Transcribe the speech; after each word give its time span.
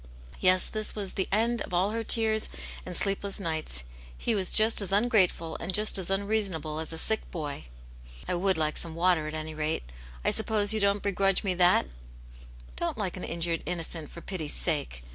Yes, 0.39 0.67
this 0.67 0.95
was 0.95 1.13
the 1.13 1.27
end 1.31 1.61
of 1.61 1.75
all 1.75 1.91
her 1.91 2.03
tears 2.03 2.49
and 2.87 2.97
sleepless 2.97 3.39
nights; 3.39 3.83
he 4.17 4.33
was 4.33 4.49
just 4.49 4.81
as 4.81 4.91
ungrateful, 4.91 5.55
and 5.59 5.75
just 5.75 5.99
as 5.99 6.09
unreason 6.09 6.55
able 6.55 6.79
as 6.79 6.91
a 6.91 6.97
sick 6.97 7.29
boy." 7.29 7.65
I 8.27 8.33
would 8.33 8.57
like 8.57 8.77
some 8.77 8.95
water, 8.95 9.27
at 9.27 9.35
any 9.35 9.53
rate. 9.53 9.83
I 10.25 10.31
suppose 10.31 10.73
you 10.73 10.79
don't 10.79 11.03
begrudge 11.03 11.43
me 11.43 11.53
that 11.53 11.85
Don't 12.75 12.97
look 12.97 12.97
like 12.97 13.15
an 13.15 13.23
in 13.25 13.41
jured 13.41 13.61
innocent, 13.67 14.09
for 14.09 14.21
pity's 14.21 14.55
sake." 14.55 15.03